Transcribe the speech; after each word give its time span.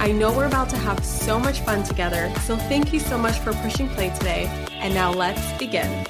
I 0.00 0.12
know 0.12 0.34
we're 0.34 0.46
about 0.46 0.70
to 0.70 0.78
have 0.78 1.04
so 1.04 1.38
much 1.38 1.60
fun 1.60 1.82
together, 1.82 2.32
so 2.40 2.56
thank 2.56 2.90
you 2.94 2.98
so 2.98 3.18
much 3.18 3.38
for 3.40 3.52
pushing 3.52 3.86
play 3.90 4.08
today. 4.16 4.46
And 4.70 4.94
now 4.94 5.12
let's 5.12 5.52
begin. 5.58 6.06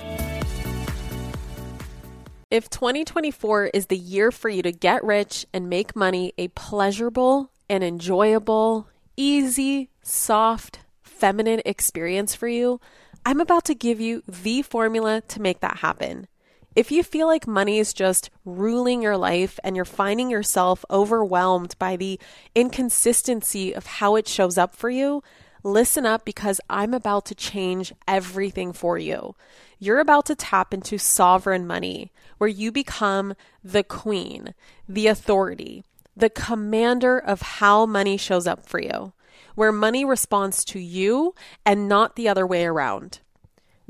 If 2.52 2.70
2024 2.70 3.66
is 3.74 3.86
the 3.86 3.98
year 3.98 4.30
for 4.30 4.48
you 4.48 4.62
to 4.62 4.70
get 4.70 5.02
rich 5.02 5.44
and 5.52 5.68
make 5.68 5.96
money 5.96 6.32
a 6.38 6.46
pleasurable 6.48 7.50
and 7.68 7.82
enjoyable, 7.82 8.86
easy, 9.16 9.90
soft, 10.02 10.78
feminine 11.02 11.60
experience 11.66 12.36
for 12.36 12.46
you, 12.46 12.80
I'm 13.26 13.40
about 13.40 13.64
to 13.64 13.74
give 13.74 14.00
you 14.00 14.22
the 14.28 14.62
formula 14.62 15.20
to 15.20 15.42
make 15.42 15.60
that 15.60 15.78
happen. 15.78 16.28
If 16.76 16.92
you 16.92 17.02
feel 17.02 17.26
like 17.26 17.48
money 17.48 17.78
is 17.80 17.92
just 17.92 18.30
ruling 18.44 19.02
your 19.02 19.16
life 19.16 19.58
and 19.64 19.74
you're 19.74 19.84
finding 19.84 20.30
yourself 20.30 20.84
overwhelmed 20.88 21.74
by 21.80 21.96
the 21.96 22.20
inconsistency 22.54 23.74
of 23.74 23.86
how 23.86 24.14
it 24.14 24.28
shows 24.28 24.56
up 24.56 24.76
for 24.76 24.88
you, 24.88 25.20
listen 25.64 26.06
up 26.06 26.24
because 26.24 26.60
I'm 26.70 26.94
about 26.94 27.26
to 27.26 27.34
change 27.34 27.92
everything 28.06 28.72
for 28.72 28.98
you. 28.98 29.34
You're 29.80 29.98
about 29.98 30.26
to 30.26 30.36
tap 30.36 30.72
into 30.72 30.96
sovereign 30.96 31.66
money, 31.66 32.12
where 32.38 32.48
you 32.48 32.70
become 32.70 33.34
the 33.64 33.82
queen, 33.82 34.54
the 34.88 35.08
authority, 35.08 35.82
the 36.16 36.30
commander 36.30 37.18
of 37.18 37.42
how 37.42 37.84
money 37.84 38.16
shows 38.16 38.46
up 38.46 38.64
for 38.64 38.80
you, 38.80 39.12
where 39.56 39.72
money 39.72 40.04
responds 40.04 40.64
to 40.66 40.78
you 40.78 41.34
and 41.66 41.88
not 41.88 42.14
the 42.14 42.28
other 42.28 42.46
way 42.46 42.64
around. 42.64 43.18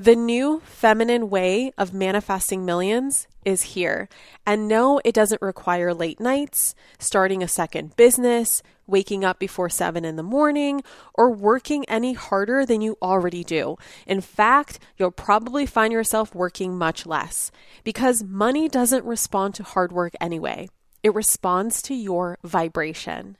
The 0.00 0.16
new 0.16 0.62
feminine 0.64 1.28
way 1.28 1.74
of 1.76 1.92
manifesting 1.92 2.64
millions 2.64 3.28
is 3.44 3.74
here. 3.76 4.08
And 4.46 4.66
no, 4.66 4.98
it 5.04 5.14
doesn't 5.14 5.42
require 5.42 5.92
late 5.92 6.18
nights, 6.18 6.74
starting 6.98 7.42
a 7.42 7.48
second 7.48 7.96
business, 7.96 8.62
waking 8.86 9.26
up 9.26 9.38
before 9.38 9.68
seven 9.68 10.06
in 10.06 10.16
the 10.16 10.22
morning, 10.22 10.82
or 11.12 11.30
working 11.30 11.84
any 11.84 12.14
harder 12.14 12.64
than 12.64 12.80
you 12.80 12.96
already 13.02 13.44
do. 13.44 13.76
In 14.06 14.22
fact, 14.22 14.78
you'll 14.96 15.10
probably 15.10 15.66
find 15.66 15.92
yourself 15.92 16.34
working 16.34 16.78
much 16.78 17.04
less 17.04 17.50
because 17.84 18.22
money 18.22 18.70
doesn't 18.70 19.04
respond 19.04 19.54
to 19.56 19.64
hard 19.64 19.92
work 19.92 20.14
anyway. 20.18 20.70
It 21.02 21.14
responds 21.14 21.82
to 21.82 21.94
your 21.94 22.38
vibration. 22.42 23.36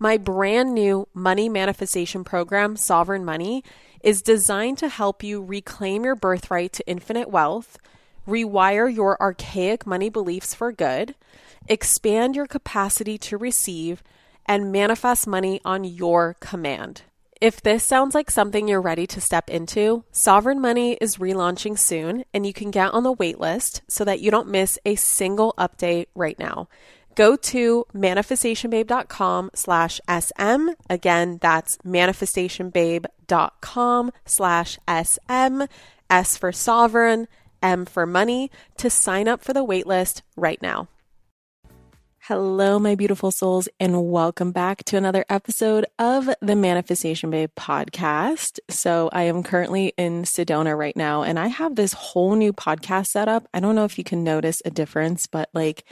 My 0.00 0.16
brand 0.16 0.74
new 0.74 1.08
money 1.12 1.48
manifestation 1.48 2.22
program, 2.22 2.76
Sovereign 2.76 3.24
Money, 3.24 3.64
is 4.00 4.22
designed 4.22 4.78
to 4.78 4.88
help 4.88 5.24
you 5.24 5.42
reclaim 5.42 6.04
your 6.04 6.14
birthright 6.14 6.72
to 6.74 6.86
infinite 6.86 7.30
wealth, 7.30 7.78
rewire 8.26 8.94
your 8.94 9.20
archaic 9.20 9.88
money 9.88 10.08
beliefs 10.08 10.54
for 10.54 10.70
good, 10.70 11.16
expand 11.66 12.36
your 12.36 12.46
capacity 12.46 13.18
to 13.18 13.36
receive, 13.36 14.04
and 14.46 14.70
manifest 14.70 15.26
money 15.26 15.60
on 15.64 15.82
your 15.82 16.36
command. 16.38 17.02
If 17.40 17.60
this 17.60 17.84
sounds 17.84 18.14
like 18.14 18.30
something 18.30 18.68
you're 18.68 18.80
ready 18.80 19.06
to 19.08 19.20
step 19.20 19.50
into, 19.50 20.04
Sovereign 20.12 20.60
Money 20.60 20.94
is 21.00 21.16
relaunching 21.16 21.76
soon, 21.76 22.24
and 22.32 22.46
you 22.46 22.52
can 22.52 22.70
get 22.70 22.92
on 22.92 23.02
the 23.02 23.14
waitlist 23.14 23.80
so 23.88 24.04
that 24.04 24.20
you 24.20 24.30
don't 24.30 24.48
miss 24.48 24.78
a 24.84 24.94
single 24.94 25.54
update 25.58 26.06
right 26.14 26.38
now 26.38 26.68
go 27.18 27.34
to 27.34 27.84
manifestationbabe.com 27.92 29.50
slash 29.52 30.00
sm 30.20 30.68
again 30.88 31.36
that's 31.40 31.76
manifestationbabe.com 31.78 34.12
slash 34.24 34.78
sm 35.02 35.62
s 36.08 36.36
for 36.36 36.52
sovereign 36.52 37.26
m 37.60 37.84
for 37.84 38.06
money 38.06 38.52
to 38.76 38.88
sign 38.88 39.26
up 39.26 39.42
for 39.42 39.52
the 39.52 39.66
waitlist 39.66 40.22
right 40.36 40.62
now. 40.62 40.86
Hello 42.20 42.78
my 42.78 42.94
beautiful 42.94 43.32
souls 43.32 43.68
and 43.80 44.12
welcome 44.12 44.52
back 44.52 44.84
to 44.84 44.96
another 44.96 45.24
episode 45.28 45.86
of 45.98 46.30
the 46.40 46.54
manifestation 46.54 47.30
babe 47.30 47.50
podcast. 47.58 48.60
So 48.70 49.10
i 49.12 49.24
am 49.24 49.42
currently 49.42 49.92
in 49.96 50.22
sedona 50.22 50.78
right 50.78 50.96
now 50.96 51.24
and 51.24 51.36
i 51.36 51.48
have 51.48 51.74
this 51.74 51.94
whole 51.94 52.36
new 52.36 52.52
podcast 52.52 53.08
setup 53.08 53.48
i 53.52 53.58
don't 53.58 53.74
know 53.74 53.84
if 53.84 53.98
you 53.98 54.04
can 54.04 54.22
notice 54.22 54.62
a 54.64 54.70
difference 54.70 55.26
but 55.26 55.48
like 55.52 55.82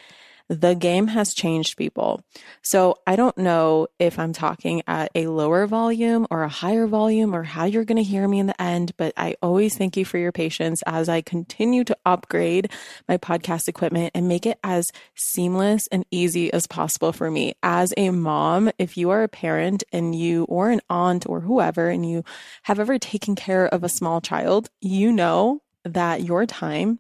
the 0.49 0.75
game 0.75 1.09
has 1.09 1.35
changed 1.35 1.77
people. 1.77 2.23
So 2.63 2.99
I 3.07 3.17
don't 3.17 3.37
know 3.37 3.89
if 3.99 4.19
I'm 4.19 4.33
talking 4.33 4.83
at 4.87 5.11
a 5.15 5.27
lower 5.27 5.67
volume 5.67 6.27
or 6.31 6.43
a 6.43 6.49
higher 6.49 6.87
volume 6.87 7.35
or 7.35 7.43
how 7.43 7.65
you're 7.65 7.85
going 7.85 7.97
to 7.97 8.03
hear 8.03 8.27
me 8.29 8.39
in 8.39 8.47
the 8.47 8.61
end, 8.61 8.93
but 8.97 9.13
I 9.17 9.37
always 9.43 9.77
thank 9.77 9.97
you 9.97 10.05
for 10.05 10.19
your 10.19 10.33
patience 10.33 10.83
as 10.87 11.09
I 11.09 11.21
continue 11.21 11.85
to 11.85 11.97
upgrade 12.07 12.71
my 13.09 13.19
podcast 13.19 13.69
equipment 13.69 14.13
and 14.15 14.29
make 14.29 14.47
it 14.47 14.59
as 14.63 14.93
seamless 15.15 15.89
and 15.89 16.05
easy 16.11 16.53
as 16.53 16.67
possible 16.67 17.13
for 17.13 17.31
me. 17.31 17.55
As 17.63 17.93
a 17.97 18.11
mom, 18.11 18.71
if 18.79 18.97
you 18.97 19.11
are 19.11 19.25
a 19.25 19.29
parent 19.29 19.83
and 19.93 20.15
you 20.15 20.45
or 20.45 20.71
an 20.71 20.81
aunt 20.89 21.29
or 21.29 21.41
whoever 21.41 21.89
and 21.89 22.09
you 22.09 22.25
have 22.63 22.79
ever 22.79 22.99
taken 22.99 23.35
care 23.35 23.67
of 23.67 23.83
a 23.83 23.89
small 23.89 24.21
child, 24.21 24.71
you 24.81 25.13
know 25.13 25.63
that 25.85 26.23
your 26.23 26.47
time 26.47 26.99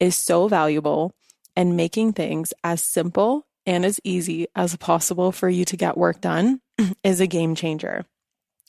is 0.00 0.16
so 0.16 0.48
valuable 0.48 1.14
and 1.56 1.76
making 1.76 2.12
things 2.12 2.52
as 2.64 2.82
simple 2.82 3.46
and 3.66 3.84
as 3.84 4.00
easy 4.04 4.46
as 4.54 4.76
possible 4.76 5.32
for 5.32 5.48
you 5.48 5.64
to 5.64 5.76
get 5.76 5.96
work 5.96 6.20
done 6.20 6.60
is 7.04 7.20
a 7.20 7.26
game 7.26 7.54
changer. 7.54 8.04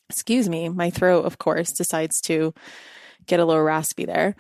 Excuse 0.10 0.50
me, 0.50 0.70
my 0.70 0.90
throat, 0.90 1.26
of 1.26 1.38
course, 1.38 1.72
decides 1.72 2.22
to 2.22 2.54
get 3.26 3.40
a 3.40 3.46
little 3.46 3.64
raspy 3.64 4.06
there. 4.06 4.36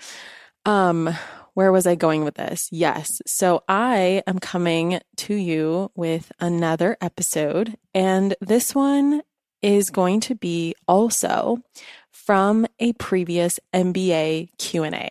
Um, 0.66 1.10
where 1.54 1.72
was 1.72 1.86
I 1.86 1.96
going 1.96 2.24
with 2.24 2.36
this? 2.36 2.68
Yes. 2.72 3.22
So 3.26 3.64
I 3.68 4.24
am 4.28 4.40
coming 4.40 5.00
to 5.18 5.36
you 5.36 5.92
with 5.96 6.32
another 6.40 6.98
episode, 7.02 7.76
and 7.94 8.36
this 8.42 8.74
one 8.74 9.22
is 9.62 9.90
going 9.90 10.20
to 10.22 10.36
be 10.36 10.76
also 10.88 11.60
from 12.12 12.66
a 12.80 12.94
previous 12.94 13.60
MBA 13.74 14.50
Q&A. 14.58 15.10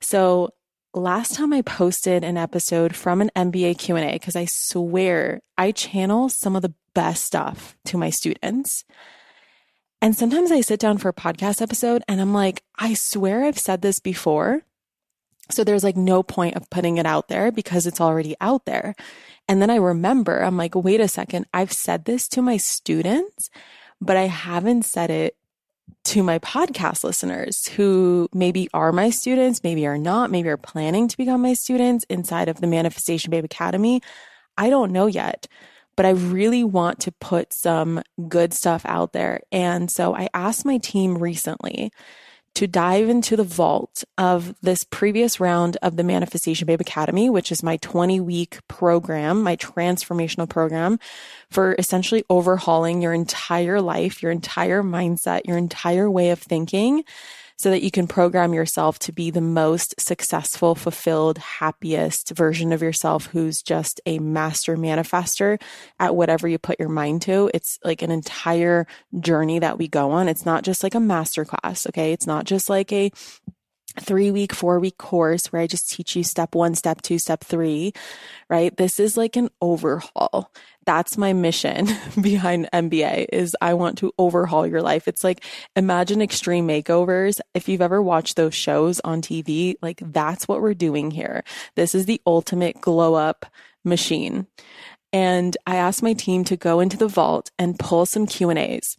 So 0.00 0.50
last 0.94 1.34
time 1.34 1.52
I 1.52 1.62
posted 1.62 2.24
an 2.24 2.36
episode 2.36 2.96
from 2.96 3.20
an 3.20 3.30
MBA 3.36 3.78
Q&A 3.78 4.12
because 4.12 4.36
I 4.36 4.46
swear 4.46 5.40
I 5.56 5.72
channel 5.72 6.28
some 6.28 6.56
of 6.56 6.62
the 6.62 6.74
best 6.94 7.24
stuff 7.24 7.76
to 7.86 7.98
my 7.98 8.10
students. 8.10 8.84
And 10.02 10.16
sometimes 10.16 10.50
I 10.50 10.62
sit 10.62 10.80
down 10.80 10.98
for 10.98 11.08
a 11.08 11.14
podcast 11.14 11.60
episode 11.60 12.02
and 12.08 12.20
I'm 12.20 12.32
like, 12.32 12.62
I 12.78 12.94
swear 12.94 13.44
I've 13.44 13.58
said 13.58 13.82
this 13.82 14.00
before. 14.00 14.62
So 15.50 15.64
there's 15.64 15.84
like 15.84 15.96
no 15.96 16.22
point 16.22 16.56
of 16.56 16.70
putting 16.70 16.96
it 16.96 17.06
out 17.06 17.28
there 17.28 17.52
because 17.52 17.86
it's 17.86 18.00
already 18.00 18.34
out 18.40 18.64
there. 18.66 18.94
And 19.48 19.60
then 19.60 19.68
I 19.68 19.76
remember, 19.76 20.42
I'm 20.42 20.56
like, 20.56 20.74
wait 20.74 21.00
a 21.00 21.08
second, 21.08 21.46
I've 21.52 21.72
said 21.72 22.04
this 22.04 22.28
to 22.28 22.42
my 22.42 22.56
students, 22.56 23.50
but 24.00 24.16
I 24.16 24.26
haven't 24.26 24.84
said 24.84 25.10
it 25.10 25.36
to 26.04 26.22
my 26.22 26.38
podcast 26.38 27.04
listeners 27.04 27.66
who 27.68 28.28
maybe 28.32 28.68
are 28.74 28.92
my 28.92 29.10
students, 29.10 29.62
maybe 29.62 29.86
are 29.86 29.98
not, 29.98 30.30
maybe 30.30 30.48
are 30.48 30.56
planning 30.56 31.08
to 31.08 31.16
become 31.16 31.42
my 31.42 31.54
students 31.54 32.04
inside 32.08 32.48
of 32.48 32.60
the 32.60 32.66
Manifestation 32.66 33.30
Babe 33.30 33.44
Academy. 33.44 34.00
I 34.56 34.70
don't 34.70 34.92
know 34.92 35.06
yet, 35.06 35.46
but 35.96 36.06
I 36.06 36.10
really 36.10 36.64
want 36.64 37.00
to 37.00 37.12
put 37.12 37.52
some 37.52 38.02
good 38.28 38.52
stuff 38.52 38.82
out 38.86 39.12
there. 39.12 39.40
And 39.52 39.90
so 39.90 40.14
I 40.14 40.28
asked 40.34 40.64
my 40.64 40.78
team 40.78 41.18
recently 41.18 41.92
to 42.54 42.66
dive 42.66 43.08
into 43.08 43.36
the 43.36 43.44
vault 43.44 44.04
of 44.18 44.54
this 44.60 44.84
previous 44.84 45.40
round 45.40 45.76
of 45.82 45.96
the 45.96 46.04
Manifestation 46.04 46.66
Babe 46.66 46.80
Academy, 46.80 47.30
which 47.30 47.52
is 47.52 47.62
my 47.62 47.76
20 47.78 48.20
week 48.20 48.58
program, 48.68 49.42
my 49.42 49.56
transformational 49.56 50.48
program 50.48 50.98
for 51.50 51.74
essentially 51.78 52.24
overhauling 52.28 53.02
your 53.02 53.12
entire 53.12 53.80
life, 53.80 54.22
your 54.22 54.32
entire 54.32 54.82
mindset, 54.82 55.46
your 55.46 55.56
entire 55.58 56.10
way 56.10 56.30
of 56.30 56.38
thinking 56.40 57.04
so 57.60 57.70
that 57.70 57.82
you 57.82 57.90
can 57.90 58.06
program 58.06 58.54
yourself 58.54 58.98
to 59.00 59.12
be 59.12 59.30
the 59.30 59.40
most 59.42 60.00
successful, 60.00 60.74
fulfilled, 60.74 61.36
happiest 61.36 62.30
version 62.30 62.72
of 62.72 62.80
yourself 62.80 63.26
who's 63.26 63.60
just 63.60 64.00
a 64.06 64.18
master 64.18 64.78
manifester 64.78 65.60
at 65.98 66.16
whatever 66.16 66.48
you 66.48 66.58
put 66.58 66.80
your 66.80 66.88
mind 66.88 67.20
to. 67.20 67.50
It's 67.52 67.78
like 67.84 68.00
an 68.00 68.10
entire 68.10 68.86
journey 69.18 69.58
that 69.58 69.76
we 69.76 69.88
go 69.88 70.10
on. 70.10 70.26
It's 70.26 70.46
not 70.46 70.64
just 70.64 70.82
like 70.82 70.94
a 70.94 71.00
master 71.00 71.44
class. 71.44 71.86
Okay. 71.86 72.12
It's 72.12 72.26
not 72.26 72.46
just 72.46 72.70
like 72.70 72.90
a 72.92 73.10
three 73.98 74.30
week, 74.30 74.52
four 74.52 74.78
week 74.78 74.98
course 74.98 75.46
where 75.46 75.62
I 75.62 75.66
just 75.66 75.90
teach 75.90 76.14
you 76.16 76.22
step 76.22 76.54
one, 76.54 76.74
step 76.74 77.02
two, 77.02 77.18
step 77.18 77.42
three, 77.42 77.92
right? 78.48 78.76
This 78.76 79.00
is 79.00 79.16
like 79.16 79.36
an 79.36 79.50
overhaul. 79.60 80.52
That's 80.86 81.18
my 81.18 81.32
mission 81.32 81.88
behind 82.20 82.68
MBA 82.72 83.26
is 83.32 83.56
I 83.60 83.74
want 83.74 83.98
to 83.98 84.12
overhaul 84.18 84.66
your 84.66 84.82
life. 84.82 85.08
It's 85.08 85.24
like 85.24 85.44
imagine 85.76 86.22
extreme 86.22 86.66
makeovers. 86.66 87.40
If 87.54 87.68
you've 87.68 87.82
ever 87.82 88.02
watched 88.02 88.36
those 88.36 88.54
shows 88.54 89.00
on 89.00 89.22
TV, 89.22 89.74
like 89.82 90.00
that's 90.04 90.48
what 90.48 90.62
we're 90.62 90.74
doing 90.74 91.10
here. 91.10 91.44
This 91.76 91.94
is 91.94 92.06
the 92.06 92.20
ultimate 92.26 92.80
glow 92.80 93.14
up 93.14 93.46
machine. 93.84 94.46
And 95.12 95.56
I 95.66 95.76
asked 95.76 96.02
my 96.02 96.12
team 96.12 96.44
to 96.44 96.56
go 96.56 96.80
into 96.80 96.96
the 96.96 97.08
vault 97.08 97.50
and 97.58 97.78
pull 97.78 98.06
some 98.06 98.26
Q 98.26 98.50
and 98.50 98.58
A's 98.58 98.96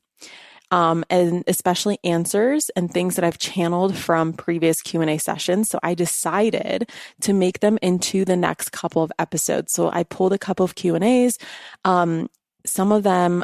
um, 0.72 1.04
and 1.10 1.44
especially 1.48 2.00
answers 2.04 2.70
and 2.72 2.92
things 2.92 3.16
that 3.16 3.26
I've 3.26 3.38
channeled 3.38 3.96
from 3.96 4.34
previous 4.34 4.82
Q&A 4.82 5.18
sessions. 5.18 5.70
So 5.70 5.80
I 5.84 5.94
decided 5.94 6.90
to 7.22 7.34
make 7.34 7.60
them 7.60 7.78
into 7.82 8.26
the 8.26 8.38
next 8.38 8.72
couple 8.72 9.04
of 9.04 9.12
episodes. 9.20 9.74
So 9.74 9.90
I 9.92 10.04
pulled 10.04 10.34
a 10.34 10.40
couple 10.40 10.64
of 10.64 10.76
Q&As. 10.76 11.38
Um, 11.86 12.30
some 12.66 12.92
of 12.92 13.04
them 13.04 13.44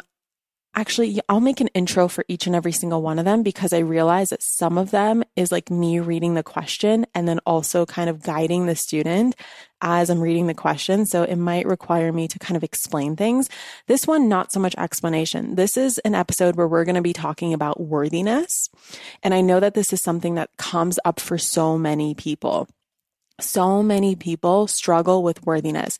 actually 0.78 1.20
I'll 1.28 1.40
make 1.40 1.60
an 1.60 1.68
intro 1.68 2.06
for 2.06 2.24
each 2.28 2.46
and 2.46 2.54
every 2.54 2.70
single 2.70 3.02
one 3.02 3.18
of 3.18 3.24
them 3.24 3.42
because 3.42 3.72
I 3.72 3.78
realize 3.78 4.28
that 4.30 4.42
some 4.42 4.78
of 4.78 4.92
them 4.92 5.24
is 5.34 5.50
like 5.50 5.70
me 5.70 5.98
reading 5.98 6.34
the 6.34 6.42
question 6.42 7.04
and 7.14 7.26
then 7.26 7.40
also 7.46 7.84
kind 7.84 8.08
of 8.08 8.22
guiding 8.22 8.66
the 8.66 8.76
student 8.76 9.34
as 9.80 10.08
I'm 10.08 10.20
reading 10.20 10.46
the 10.46 10.54
question. 10.54 11.04
So 11.04 11.24
it 11.24 11.36
might 11.36 11.66
require 11.66 12.12
me 12.12 12.28
to 12.28 12.38
kind 12.38 12.56
of 12.56 12.62
explain 12.62 13.16
things. 13.16 13.48
This 13.86 14.06
one, 14.06 14.28
not 14.28 14.52
so 14.52 14.60
much 14.60 14.74
explanation. 14.76 15.56
This 15.56 15.76
is 15.76 15.98
an 15.98 16.14
episode 16.14 16.56
where 16.56 16.68
we're 16.68 16.84
going 16.84 16.94
to 16.94 17.02
be 17.02 17.12
talking 17.12 17.52
about 17.52 17.80
worthiness. 17.80 18.68
And 19.22 19.34
I 19.34 19.40
know 19.40 19.60
that 19.60 19.74
this 19.74 19.92
is 19.92 20.00
something 20.00 20.36
that 20.36 20.50
comes 20.58 20.98
up 21.04 21.18
for 21.18 21.38
so 21.38 21.76
many 21.76 22.14
people. 22.14 22.68
So 23.40 23.84
many 23.84 24.16
people 24.16 24.66
struggle 24.66 25.22
with 25.22 25.46
worthiness. 25.46 25.98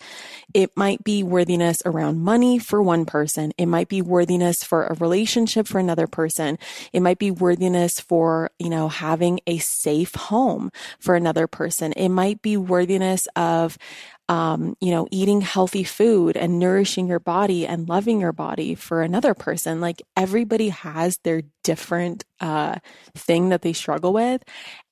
It 0.55 0.77
might 0.77 1.05
be 1.05 1.23
worthiness 1.23 1.81
around 1.87 2.21
money 2.21 2.59
for 2.59 2.83
one 2.83 3.05
person. 3.05 3.53
It 3.57 3.67
might 3.67 3.89
be 3.89 4.03
worthiness 4.03 4.65
for 4.65 4.87
a 4.87 4.95
relationship 4.95 5.69
for 5.69 5.79
another 5.79 6.09
person. 6.09 6.59
It 6.93 6.99
might 7.01 7.19
be 7.19 7.31
worthiness 7.31 8.01
for, 8.01 8.51
you 8.59 8.71
know, 8.71 8.89
having 8.89 9.39
a 9.47 9.59
safe 9.59 10.17
home 10.17 10.73
for 10.99 11.15
another 11.15 11.47
person. 11.47 11.93
It 11.93 12.09
might 12.09 12.43
be 12.43 12.57
worthiness 12.57 13.29
of, 13.37 13.79
um, 14.29 14.77
you 14.81 14.91
know, 14.91 15.07
eating 15.11 15.41
healthy 15.41 15.85
food 15.85 16.37
and 16.37 16.59
nourishing 16.59 17.07
your 17.07 17.19
body 17.19 17.67
and 17.67 17.89
loving 17.89 18.21
your 18.21 18.33
body 18.33 18.75
for 18.75 19.03
another 19.03 19.33
person. 19.33 19.81
Like 19.81 20.03
everybody 20.17 20.69
has 20.69 21.19
their 21.25 21.43
different 21.65 22.25
uh, 22.41 22.77
thing 23.15 23.49
that 23.49 23.63
they 23.63 23.73
struggle 23.73 24.13
with. 24.13 24.43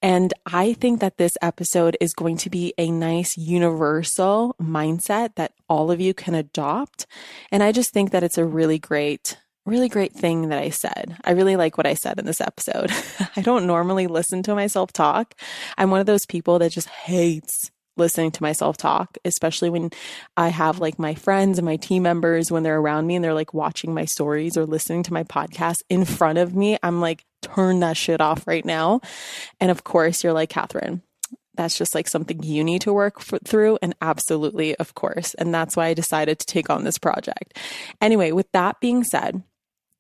And 0.01 0.33
I 0.47 0.73
think 0.73 1.01
that 1.01 1.19
this 1.19 1.37
episode 1.43 1.97
is 2.01 2.15
going 2.15 2.39
to 2.39 2.51
be 2.51 2.73
a 2.79 2.91
nice 2.91 3.37
universal 3.37 4.57
mindset 4.61 5.35
that 5.37 5.53
all 5.69 5.91
of 5.91 6.01
you 6.01 6.15
can 6.15 6.35
adopt. 6.35 7.07
And 7.53 7.63
I 7.63 7.73
just 7.73 7.93
think 7.93 8.13
that 8.13 8.23
it's 8.23 8.39
a 8.39 8.45
really 8.45 8.79
great 8.79 9.37
really 9.67 9.89
great 9.89 10.13
thing 10.13 10.49
that 10.49 10.63
I 10.63 10.71
said. 10.71 11.17
I 11.25 11.33
really 11.33 11.57
like 11.57 11.77
what 11.77 11.89
I 11.89 11.95
said 11.95 12.21
in 12.21 12.25
this 12.25 12.41
episode. 12.41 12.93
I 13.37 13.41
don't 13.43 13.67
normally 13.67 14.07
listen 14.07 14.45
to 14.45 14.55
myself 14.55 14.93
talk. 14.93 15.35
I'm 15.77 15.91
one 15.91 15.99
of 15.99 16.07
those 16.07 16.25
people 16.25 16.61
that 16.61 16.71
just 16.71 16.89
hates 16.89 17.73
listening 17.97 18.31
to 18.33 18.43
myself 18.43 18.77
talk, 18.77 19.17
especially 19.25 19.71
when 19.71 19.91
I 20.37 20.49
have 20.49 20.79
like 20.79 20.99
my 20.99 21.15
friends 21.15 21.59
and 21.59 21.65
my 21.65 21.77
team 21.77 22.03
members 22.03 22.51
when 22.51 22.63
they're 22.63 22.79
around 22.79 23.07
me 23.07 23.17
and 23.17 23.25
they're 23.25 23.35
like 23.35 23.55
watching 23.55 23.95
my 23.95 24.05
stories 24.05 24.57
or 24.57 24.67
listening 24.67 25.03
to 25.05 25.13
my 25.13 25.25
podcast 25.25 25.83
in 25.89 26.05
front 26.05 26.39
of 26.39 26.55
me. 26.55 26.79
I'm 26.83 27.01
like, 27.01 27.25
turn 27.43 27.81
that 27.81 27.97
shit 27.97 28.21
off 28.21 28.47
right 28.47 28.65
now. 28.65 29.01
And 29.61 29.71
of 29.71 29.85
course, 29.85 30.23
you're 30.23 30.33
like, 30.33 30.51
Kathrin, 30.51 31.03
that's 31.55 31.79
just 31.79 31.95
like 31.95 32.09
something 32.09 32.43
you 32.43 32.63
need 32.65 32.83
to 32.83 32.93
work 32.93 33.21
for, 33.21 33.39
through. 33.39 33.79
And 33.83 33.95
absolutely, 34.01 34.77
of 34.77 34.95
course. 34.95 35.35
And 35.35 35.53
that's 35.55 35.77
why 35.77 35.87
I 35.87 35.95
decided 35.95 36.39
to 36.39 36.47
take 36.47 36.71
on 36.71 36.85
this 36.85 36.99
project. 36.99 37.59
Anyway, 38.01 38.33
with 38.33 38.51
that 38.53 38.81
being 38.81 39.05
said, 39.05 39.43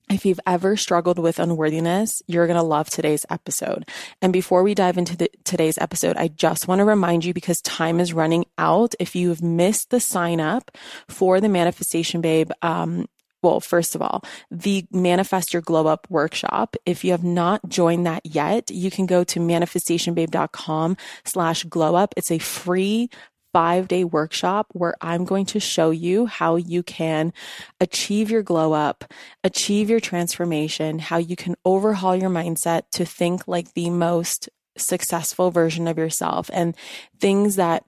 if 0.08 0.24
you've 0.24 0.40
ever 0.46 0.76
struggled 0.76 1.18
with 1.18 1.38
unworthiness, 1.38 2.22
you're 2.26 2.46
going 2.46 2.58
to 2.58 2.62
love 2.62 2.88
today's 2.88 3.26
episode. 3.28 3.88
And 4.22 4.32
before 4.32 4.62
we 4.62 4.74
dive 4.74 4.98
into 4.98 5.16
the, 5.16 5.30
today's 5.44 5.78
episode, 5.78 6.16
I 6.16 6.28
just 6.28 6.68
want 6.68 6.78
to 6.78 6.84
remind 6.84 7.24
you 7.24 7.34
because 7.34 7.60
time 7.62 7.98
is 7.98 8.12
running 8.12 8.46
out. 8.56 8.94
If 9.00 9.16
you've 9.16 9.42
missed 9.42 9.90
the 9.90 10.00
sign 10.00 10.40
up 10.40 10.70
for 11.08 11.40
the 11.40 11.48
Manifestation 11.48 12.20
Babe, 12.20 12.50
um, 12.62 13.06
well, 13.42 13.60
first 13.60 13.94
of 13.94 14.02
all, 14.02 14.22
the 14.50 14.86
Manifest 14.90 15.52
Your 15.52 15.62
Glow 15.62 15.86
Up 15.86 16.06
workshop. 16.08 16.76
If 16.84 17.04
you 17.04 17.12
have 17.12 17.24
not 17.24 17.68
joined 17.68 18.06
that 18.06 18.24
yet, 18.24 18.70
you 18.70 18.90
can 18.90 19.06
go 19.06 19.24
to 19.24 19.40
manifestationbabe.com 19.40 20.96
slash 21.24 21.64
glow 21.64 21.94
up. 21.94 22.14
It's 22.16 22.30
a 22.30 22.38
free 22.38 23.10
five 23.56 23.88
day 23.88 24.04
workshop 24.04 24.66
where 24.72 24.94
I'm 25.00 25.24
going 25.24 25.46
to 25.46 25.60
show 25.60 25.88
you 25.88 26.26
how 26.26 26.56
you 26.56 26.82
can 26.82 27.32
achieve 27.80 28.30
your 28.30 28.42
glow 28.42 28.74
up, 28.74 29.10
achieve 29.42 29.88
your 29.88 29.98
transformation, 29.98 30.98
how 30.98 31.16
you 31.16 31.36
can 31.36 31.54
overhaul 31.64 32.14
your 32.14 32.28
mindset 32.28 32.82
to 32.92 33.06
think 33.06 33.48
like 33.48 33.72
the 33.72 33.88
most 33.88 34.50
successful 34.76 35.50
version 35.50 35.88
of 35.88 35.96
yourself 35.96 36.50
and 36.52 36.76
things 37.18 37.56
that 37.56 37.82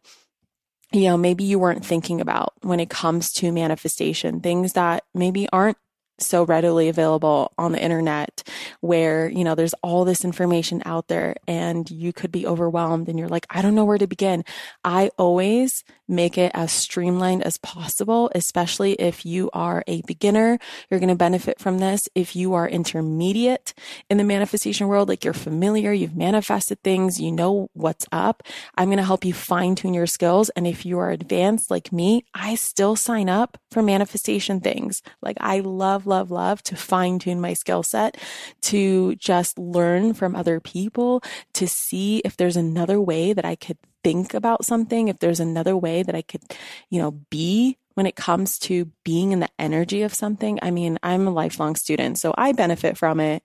you 0.90 1.02
know, 1.02 1.18
maybe 1.18 1.44
you 1.44 1.58
weren't 1.58 1.84
thinking 1.84 2.22
about 2.22 2.54
when 2.62 2.80
it 2.80 2.88
comes 2.88 3.30
to 3.30 3.52
manifestation, 3.52 4.40
things 4.40 4.72
that 4.72 5.04
maybe 5.14 5.46
aren't 5.52 5.76
so 6.20 6.44
readily 6.44 6.88
available 6.88 7.52
on 7.58 7.72
the 7.72 7.82
internet 7.82 8.42
where, 8.80 9.28
you 9.28 9.44
know, 9.44 9.54
there's 9.54 9.74
all 9.82 10.04
this 10.04 10.24
information 10.24 10.82
out 10.84 11.08
there 11.08 11.36
and 11.46 11.90
you 11.90 12.12
could 12.12 12.32
be 12.32 12.46
overwhelmed 12.46 13.08
and 13.08 13.18
you're 13.18 13.28
like, 13.28 13.46
I 13.50 13.62
don't 13.62 13.74
know 13.74 13.84
where 13.84 13.98
to 13.98 14.06
begin. 14.06 14.44
I 14.84 15.10
always 15.18 15.84
make 16.08 16.38
it 16.38 16.50
as 16.54 16.72
streamlined 16.72 17.44
as 17.44 17.58
possible, 17.58 18.30
especially 18.34 18.94
if 18.94 19.26
you 19.26 19.50
are 19.52 19.84
a 19.86 20.00
beginner. 20.02 20.58
You're 20.90 21.00
going 21.00 21.08
to 21.10 21.14
benefit 21.14 21.60
from 21.60 21.78
this. 21.78 22.08
If 22.14 22.34
you 22.34 22.54
are 22.54 22.68
intermediate 22.68 23.74
in 24.08 24.16
the 24.16 24.24
manifestation 24.24 24.88
world, 24.88 25.08
like 25.08 25.24
you're 25.24 25.34
familiar, 25.34 25.92
you've 25.92 26.16
manifested 26.16 26.82
things, 26.82 27.20
you 27.20 27.30
know 27.30 27.68
what's 27.74 28.06
up, 28.10 28.42
I'm 28.76 28.88
going 28.88 28.98
to 28.98 29.04
help 29.04 29.24
you 29.24 29.34
fine 29.34 29.74
tune 29.74 29.94
your 29.94 30.06
skills. 30.06 30.48
And 30.50 30.66
if 30.66 30.86
you 30.86 30.98
are 30.98 31.10
advanced 31.10 31.70
like 31.70 31.92
me, 31.92 32.24
I 32.34 32.54
still 32.54 32.96
sign 32.96 33.28
up 33.28 33.58
for 33.70 33.82
manifestation 33.82 34.60
things. 34.60 35.02
Like 35.20 35.36
I 35.40 35.60
love, 35.60 36.06
love, 36.08 36.30
love 36.30 36.62
to 36.64 36.76
fine 36.76 37.18
tune 37.18 37.40
my 37.40 37.54
skill 37.54 37.82
set, 37.82 38.16
to 38.62 39.14
just 39.16 39.58
learn 39.58 40.14
from 40.14 40.34
other 40.34 40.60
people, 40.60 41.22
to 41.54 41.68
see 41.68 42.18
if 42.24 42.36
there's 42.36 42.56
another 42.56 43.00
way 43.00 43.32
that 43.32 43.44
I 43.44 43.54
could 43.54 43.78
think 44.02 44.34
about 44.34 44.64
something, 44.64 45.08
if 45.08 45.18
there's 45.18 45.40
another 45.40 45.76
way 45.76 46.02
that 46.02 46.14
I 46.14 46.22
could, 46.22 46.42
you 46.90 47.00
know, 47.00 47.12
be 47.30 47.76
when 47.94 48.06
it 48.06 48.16
comes 48.16 48.58
to 48.60 48.90
being 49.04 49.32
in 49.32 49.40
the 49.40 49.50
energy 49.58 50.02
of 50.02 50.14
something. 50.14 50.58
I 50.62 50.70
mean, 50.70 50.98
I'm 51.02 51.26
a 51.26 51.32
lifelong 51.32 51.76
student, 51.76 52.18
so 52.18 52.34
I 52.38 52.52
benefit 52.52 52.96
from 52.96 53.20
it, 53.20 53.42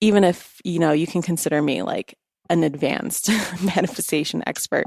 even 0.00 0.24
if, 0.24 0.60
you 0.64 0.78
know, 0.78 0.92
you 0.92 1.06
can 1.06 1.22
consider 1.22 1.62
me 1.62 1.82
like 1.82 2.18
an 2.50 2.64
advanced 2.64 3.28
manifestation 3.62 4.42
expert. 4.46 4.86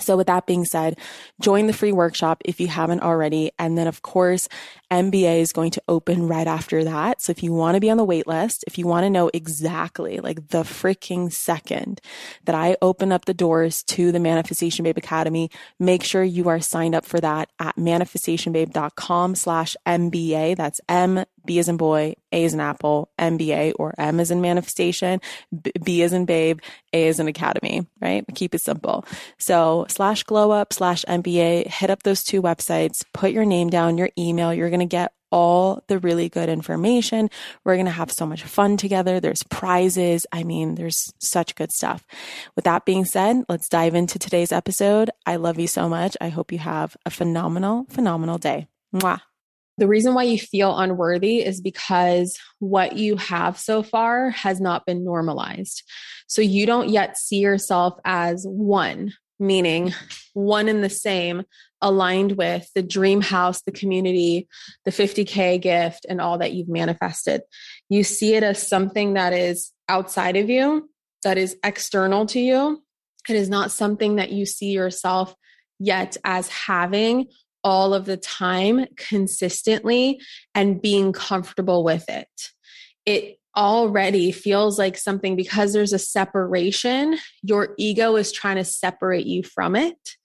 So, 0.00 0.16
with 0.16 0.26
that 0.26 0.46
being 0.46 0.64
said, 0.64 0.98
join 1.40 1.66
the 1.66 1.72
free 1.72 1.92
workshop 1.92 2.42
if 2.44 2.60
you 2.60 2.66
haven't 2.66 3.02
already. 3.02 3.52
And 3.58 3.78
then, 3.78 3.86
of 3.86 4.02
course, 4.02 4.48
MBA 4.92 5.40
is 5.40 5.54
going 5.54 5.70
to 5.70 5.82
open 5.88 6.28
right 6.28 6.46
after 6.46 6.84
that. 6.84 7.22
So, 7.22 7.30
if 7.30 7.42
you 7.42 7.50
want 7.50 7.76
to 7.76 7.80
be 7.80 7.88
on 7.88 7.96
the 7.96 8.04
wait 8.04 8.26
list, 8.26 8.62
if 8.66 8.76
you 8.76 8.86
want 8.86 9.04
to 9.04 9.10
know 9.10 9.30
exactly 9.32 10.20
like 10.20 10.48
the 10.48 10.64
freaking 10.64 11.32
second 11.32 12.00
that 12.44 12.54
I 12.54 12.76
open 12.82 13.10
up 13.10 13.24
the 13.24 13.32
doors 13.32 13.82
to 13.84 14.12
the 14.12 14.20
Manifestation 14.20 14.82
Babe 14.82 14.98
Academy, 14.98 15.50
make 15.78 16.04
sure 16.04 16.22
you 16.22 16.50
are 16.50 16.60
signed 16.60 16.94
up 16.94 17.06
for 17.06 17.18
that 17.20 17.48
at 17.58 17.76
manifestationbabe.com 17.76 19.34
slash 19.34 19.76
MBA. 19.86 20.56
That's 20.56 20.80
M 20.90 21.24
B 21.44 21.58
as 21.58 21.68
in 21.68 21.76
boy, 21.76 22.14
A 22.30 22.44
as 22.44 22.54
in 22.54 22.60
apple, 22.60 23.10
MBA, 23.18 23.74
or 23.78 23.94
M 23.98 24.20
as 24.20 24.30
in 24.30 24.40
manifestation, 24.40 25.20
B 25.82 26.02
as 26.02 26.12
in 26.12 26.24
babe, 26.24 26.60
A 26.92 27.08
as 27.08 27.18
in 27.20 27.28
academy, 27.28 27.86
right? 28.00 28.24
Keep 28.34 28.54
it 28.54 28.60
simple. 28.60 29.04
So 29.38 29.86
slash 29.88 30.22
glow 30.24 30.50
up 30.50 30.72
slash 30.72 31.04
MBA, 31.06 31.66
hit 31.66 31.90
up 31.90 32.02
those 32.02 32.22
two 32.22 32.42
websites, 32.42 33.04
put 33.12 33.32
your 33.32 33.44
name 33.44 33.70
down, 33.70 33.98
your 33.98 34.10
email. 34.16 34.54
You're 34.54 34.70
going 34.70 34.80
to 34.80 34.81
get 34.86 35.12
all 35.30 35.82
the 35.88 35.98
really 35.98 36.28
good 36.28 36.48
information. 36.48 37.30
We're 37.64 37.74
going 37.76 37.86
to 37.86 37.92
have 37.92 38.12
so 38.12 38.26
much 38.26 38.42
fun 38.42 38.76
together. 38.76 39.18
There's 39.18 39.42
prizes. 39.44 40.26
I 40.30 40.44
mean, 40.44 40.74
there's 40.74 41.12
such 41.18 41.54
good 41.54 41.72
stuff. 41.72 42.04
With 42.54 42.66
that 42.66 42.84
being 42.84 43.06
said, 43.06 43.42
let's 43.48 43.68
dive 43.68 43.94
into 43.94 44.18
today's 44.18 44.52
episode. 44.52 45.10
I 45.26 45.36
love 45.36 45.58
you 45.58 45.66
so 45.66 45.88
much. 45.88 46.16
I 46.20 46.28
hope 46.28 46.52
you 46.52 46.58
have 46.58 46.96
a 47.06 47.10
phenomenal, 47.10 47.86
phenomenal 47.88 48.38
day. 48.38 48.68
Mwah. 48.94 49.20
The 49.78 49.88
reason 49.88 50.12
why 50.12 50.24
you 50.24 50.38
feel 50.38 50.76
unworthy 50.78 51.38
is 51.38 51.62
because 51.62 52.38
what 52.58 52.98
you 52.98 53.16
have 53.16 53.58
so 53.58 53.82
far 53.82 54.28
has 54.30 54.60
not 54.60 54.84
been 54.84 55.02
normalized. 55.02 55.82
So 56.26 56.42
you 56.42 56.66
don't 56.66 56.90
yet 56.90 57.16
see 57.16 57.38
yourself 57.38 57.98
as 58.04 58.44
one, 58.46 59.14
meaning 59.42 59.92
one 60.32 60.68
and 60.68 60.82
the 60.82 60.88
same, 60.88 61.42
aligned 61.82 62.32
with 62.38 62.70
the 62.74 62.82
dream 62.82 63.20
house, 63.20 63.62
the 63.62 63.72
community, 63.72 64.48
the 64.84 64.90
50K 64.90 65.60
gift, 65.60 66.06
and 66.08 66.20
all 66.20 66.38
that 66.38 66.52
you've 66.52 66.68
manifested. 66.68 67.42
You 67.88 68.04
see 68.04 68.34
it 68.34 68.42
as 68.42 68.66
something 68.66 69.14
that 69.14 69.32
is 69.32 69.72
outside 69.88 70.36
of 70.36 70.48
you, 70.48 70.88
that 71.24 71.36
is 71.36 71.56
external 71.64 72.24
to 72.26 72.40
you. 72.40 72.82
It 73.28 73.36
is 73.36 73.50
not 73.50 73.72
something 73.72 74.16
that 74.16 74.32
you 74.32 74.46
see 74.46 74.70
yourself 74.70 75.34
yet 75.78 76.16
as 76.24 76.48
having 76.48 77.26
all 77.64 77.94
of 77.94 78.06
the 78.06 78.16
time 78.16 78.86
consistently 78.96 80.20
and 80.54 80.80
being 80.80 81.12
comfortable 81.12 81.84
with 81.84 82.08
it. 82.08 82.28
It 83.04 83.38
already 83.56 84.32
feels 84.32 84.78
like 84.78 84.96
something 84.96 85.36
because 85.36 85.72
there's 85.72 85.92
a 85.92 85.98
separation, 85.98 87.18
your 87.42 87.74
ego 87.78 88.16
is 88.16 88.32
trying 88.32 88.56
to 88.56 88.64
separate 88.64 89.26
you 89.26 89.42
from 89.42 89.76
it 89.76 90.16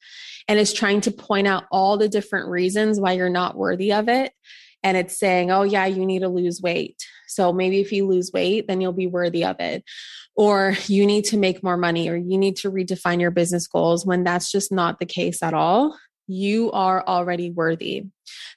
and 0.48 0.60
is 0.60 0.74
trying 0.74 1.02
to 1.02 1.12
point 1.12 1.48
out 1.48 1.66
all 1.72 1.98
the 1.98 2.10
different 2.10 2.50
reasons 2.50 3.00
why 3.00 3.14
you're 3.14 3.30
not 3.30 3.58
worthy 3.58 3.92
of 3.92 4.08
it. 4.08 4.34
And 4.84 4.96
it's 4.96 5.20
saying, 5.20 5.52
oh, 5.52 5.64
yeah, 5.64 5.86
you 5.86 6.06
need 6.06 6.20
to 6.20 6.30
lose 6.30 6.62
weight. 6.62 7.04
So 7.28 7.52
maybe 7.52 7.80
if 7.80 7.92
you 7.92 8.08
lose 8.08 8.32
weight, 8.32 8.68
then 8.68 8.80
you'll 8.80 8.94
be 8.94 9.08
worthy 9.08 9.44
of 9.44 9.60
it. 9.60 9.84
Or 10.36 10.76
you 10.86 11.06
need 11.06 11.26
to 11.26 11.38
make 11.38 11.64
more 11.64 11.78
money, 11.78 12.10
or 12.10 12.16
you 12.16 12.38
need 12.38 12.58
to 12.58 12.72
redefine 12.72 13.20
your 13.20 13.32
business 13.32 13.68
goals 13.68 14.06
when 14.06 14.24
that's 14.24 14.52
just 14.52 14.72
not 14.72 15.00
the 15.00 15.06
case 15.06 15.42
at 15.42 15.54
all 15.54 15.98
you 16.28 16.72
are 16.74 17.06
already 17.08 17.50
worthy 17.50 18.04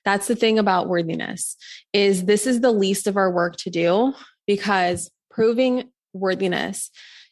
that's 0.04 0.26
the 0.26 0.34
thing 0.34 0.58
about 0.58 0.88
worthiness 0.88 1.56
is 1.92 2.24
this 2.24 2.46
is 2.46 2.60
the 2.60 2.72
least 2.72 3.06
of 3.06 3.16
our 3.16 3.30
work 3.30 3.56
to 3.56 3.70
do 3.70 4.12
because 4.50 5.12
proving 5.30 5.88
worthiness 6.12 6.90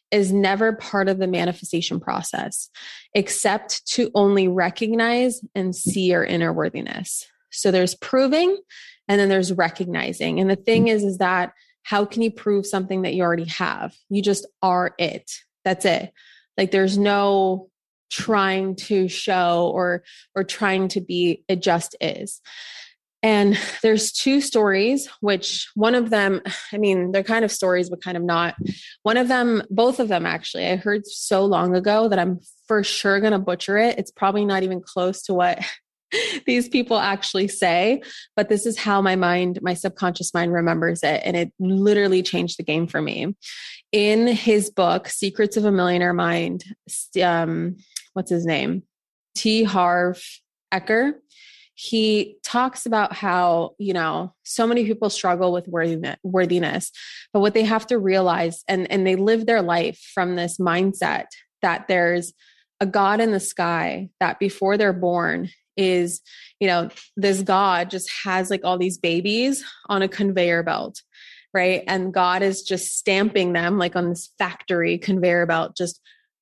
is 0.09 0.31
never 0.31 0.71
part 0.71 1.09
of 1.09 1.17
the 1.17 1.27
manifestation 1.27 1.99
process 1.99 2.69
except 3.13 3.85
to 3.85 4.09
only 4.15 4.47
recognize 4.47 5.41
and 5.53 5.75
see 5.75 6.11
your 6.11 6.23
inner 6.23 6.53
worthiness. 6.53 7.27
So 7.51 7.71
there's 7.71 7.93
proving 7.93 8.57
and 9.09 9.19
then 9.19 9.27
there's 9.27 9.51
recognizing. 9.51 10.39
And 10.39 10.49
the 10.49 10.55
thing 10.55 10.87
is 10.87 11.03
is 11.03 11.17
that 11.17 11.51
how 11.83 12.05
can 12.05 12.21
you 12.21 12.31
prove 12.31 12.65
something 12.65 13.01
that 13.01 13.15
you 13.15 13.21
already 13.21 13.49
have? 13.49 13.93
You 14.09 14.21
just 14.21 14.47
are 14.61 14.95
it. 14.97 15.29
That's 15.65 15.83
it. 15.83 16.13
Like 16.57 16.71
there's 16.71 16.97
no 16.97 17.69
trying 18.09 18.77
to 18.77 19.09
show 19.09 19.69
or 19.75 20.03
or 20.37 20.45
trying 20.45 20.87
to 20.87 21.01
be 21.01 21.43
it 21.49 21.61
just 21.61 21.97
is 21.99 22.39
and 23.21 23.59
there's 23.81 24.11
two 24.11 24.39
stories 24.41 25.09
which 25.21 25.67
one 25.75 25.95
of 25.95 26.09
them 26.09 26.41
i 26.71 26.77
mean 26.77 27.11
they're 27.11 27.23
kind 27.23 27.45
of 27.45 27.51
stories 27.51 27.89
but 27.89 28.01
kind 28.01 28.17
of 28.17 28.23
not 28.23 28.55
one 29.03 29.17
of 29.17 29.27
them 29.27 29.61
both 29.69 29.99
of 29.99 30.07
them 30.07 30.25
actually 30.25 30.65
i 30.67 30.75
heard 30.75 31.05
so 31.05 31.45
long 31.45 31.75
ago 31.75 32.07
that 32.07 32.19
i'm 32.19 32.39
for 32.67 32.83
sure 32.83 33.19
going 33.19 33.33
to 33.33 33.39
butcher 33.39 33.77
it 33.77 33.97
it's 33.97 34.11
probably 34.11 34.45
not 34.45 34.63
even 34.63 34.81
close 34.81 35.21
to 35.21 35.33
what 35.33 35.59
these 36.45 36.67
people 36.67 36.97
actually 36.97 37.47
say 37.47 38.01
but 38.35 38.49
this 38.49 38.65
is 38.65 38.77
how 38.77 39.01
my 39.01 39.15
mind 39.15 39.59
my 39.61 39.73
subconscious 39.73 40.33
mind 40.33 40.51
remembers 40.51 41.03
it 41.03 41.21
and 41.23 41.37
it 41.37 41.51
literally 41.59 42.23
changed 42.23 42.57
the 42.57 42.63
game 42.63 42.87
for 42.87 43.01
me 43.01 43.35
in 43.91 44.27
his 44.27 44.71
book 44.71 45.07
secrets 45.07 45.55
of 45.55 45.65
a 45.65 45.71
millionaire 45.71 46.13
mind 46.13 46.63
um, 47.21 47.75
what's 48.13 48.31
his 48.31 48.45
name? 48.45 48.83
T. 49.35 49.63
Harv 49.63 50.21
Eker. 50.73 51.13
He 51.81 52.35
talks 52.43 52.85
about 52.85 53.13
how, 53.13 53.75
you 53.77 53.93
know, 53.93 54.33
so 54.43 54.67
many 54.67 54.83
people 54.83 55.09
struggle 55.09 55.53
with 55.53 55.65
worthiness, 55.69 56.91
but 57.31 57.39
what 57.39 57.53
they 57.53 57.63
have 57.63 57.87
to 57.87 57.97
realize 57.97 58.65
and, 58.67 58.91
and 58.91 59.07
they 59.07 59.15
live 59.15 59.45
their 59.45 59.61
life 59.61 59.97
from 60.13 60.35
this 60.35 60.57
mindset 60.57 61.27
that 61.61 61.87
there's 61.87 62.33
a 62.81 62.85
God 62.85 63.21
in 63.21 63.31
the 63.31 63.39
sky 63.39 64.09
that 64.19 64.39
before 64.39 64.77
they're 64.77 64.91
born 64.91 65.51
is, 65.77 66.19
you 66.59 66.67
know, 66.67 66.89
this 67.15 67.43
God 67.43 67.89
just 67.89 68.11
has 68.25 68.49
like 68.49 68.65
all 68.65 68.77
these 68.77 68.97
babies 68.97 69.63
on 69.87 70.01
a 70.01 70.09
conveyor 70.09 70.63
belt 70.63 71.01
right? 71.53 71.83
And 71.87 72.13
God 72.13 72.43
is 72.43 72.61
just 72.61 72.95
stamping 72.95 73.53
them 73.53 73.79
like 73.79 73.95
on 73.95 74.09
this 74.09 74.29
factory 74.37 74.99
conveyor 74.99 75.47
belt, 75.47 75.75
just 75.75 75.99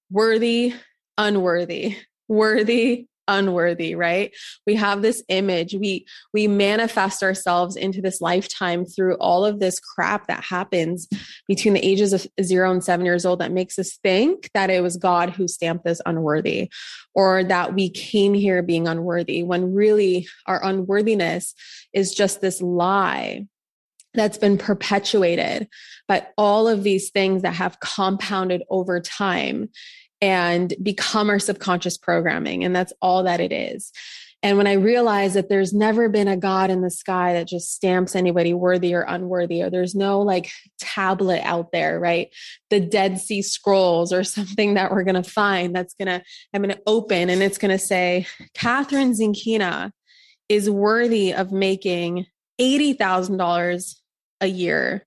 worthy, 0.10 0.74
unworthy, 1.18 1.96
worthy, 2.28 3.08
unworthy 3.28 3.96
right? 3.96 4.34
We 4.66 4.76
have 4.76 5.02
this 5.02 5.24
image. 5.28 5.74
We 5.74 6.06
we 6.34 6.48
manifest 6.48 7.24
ourselves 7.24 7.76
into 7.76 8.02
this 8.02 8.22
lifetime 8.22 8.86
through 8.86 9.16
all 9.16 9.46
of 9.46 9.60
this 9.60 9.80
crap 9.80 10.28
that 10.28 10.44
happens 10.44 11.08
between 11.48 11.74
the 11.74 11.86
ages 11.86 12.14
of 12.14 12.28
0 12.42 12.72
and 12.72 12.84
7 12.84 13.06
years 13.06 13.26
old 13.26 13.40
that 13.40 13.52
makes 13.52 13.78
us 13.80 13.98
think 14.04 14.50
that 14.54 14.70
it 14.70 14.82
was 14.82 14.98
god 14.98 15.32
who 15.32 15.48
stamped 15.48 15.88
us 15.88 16.02
unworthy 16.06 16.70
or 17.16 17.44
that 17.44 17.74
we 17.74 17.90
came 17.90 18.34
here 18.34 18.62
being 18.62 18.88
unworthy 18.88 19.44
when 19.44 19.74
really 19.74 20.28
our 20.46 20.64
unworthiness 20.64 21.54
is 21.94 22.14
just 22.14 22.42
this 22.42 22.62
lie 22.62 23.46
that's 24.14 24.38
been 24.38 24.58
perpetuated 24.58 25.68
by 26.08 26.28
all 26.38 26.68
of 26.68 26.84
these 26.84 27.12
things 27.12 27.44
that 27.44 27.54
have 27.54 27.80
compounded 27.80 28.64
over 28.70 29.00
time 29.00 29.70
and 30.22 30.74
become 30.82 31.30
our 31.30 31.40
subconscious 31.40 31.98
programming. 31.98 32.64
And 32.64 32.76
that's 32.76 32.94
all 33.02 33.24
that 33.24 33.40
it 33.40 33.52
is. 33.52 33.92
And 34.44 34.58
when 34.58 34.68
I 34.68 34.74
realized 34.74 35.36
that 35.36 35.50
there's 35.50 35.74
never 35.74 36.10
been 36.10 36.28
a 36.28 36.38
God 36.38 36.70
in 36.70 36.82
the 36.82 36.92
sky 36.92 37.34
that 37.34 37.48
just 37.48 37.74
stamps 37.74 38.16
anybody 38.16 38.54
worthy 38.54 38.94
or 38.94 39.02
unworthy, 39.02 39.64
or 39.64 39.72
there's 39.72 39.96
no 39.96 40.22
like 40.22 40.52
tablet 40.80 41.42
out 41.44 41.72
there, 41.72 42.00
right? 42.00 42.30
The 42.70 42.80
Dead 42.80 43.20
Sea 43.20 43.42
Scrolls 43.42 44.14
or 44.14 44.24
something 44.24 44.76
that 44.76 44.92
we're 44.92 45.04
going 45.04 45.22
to 45.22 45.30
find 45.30 45.76
that's 45.76 45.96
going 45.96 46.08
to, 46.08 46.24
I'm 46.54 46.62
going 46.62 46.76
to 46.76 46.82
open 46.86 47.30
and 47.30 47.42
it's 47.42 47.58
going 47.58 47.72
to 47.72 47.84
say, 47.84 48.28
Kathrin 48.56 49.20
Zenkina 49.20 49.92
is 50.50 50.70
worthy 50.70 51.34
of 51.34 51.52
making 51.52 52.28
$80,000 52.62 53.96
a 54.42 54.48
year 54.48 55.06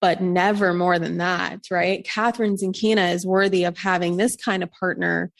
but 0.00 0.20
never 0.20 0.72
more 0.72 0.98
than 0.98 1.18
that, 1.18 1.60
right? 1.70 2.06
Kathrin 2.06 2.58
Zenkina 2.60 3.12
is 3.14 3.26
worthy 3.26 3.64
of 3.64 3.76
having 3.78 4.16
this 4.16 4.36
kind 4.36 4.62
of 4.62 4.70
partner, 4.70 5.32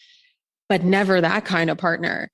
but 0.68 0.84
never 0.84 1.20
that 1.20 1.44
kind 1.44 1.70
of 1.70 1.78
partner. 1.78 2.30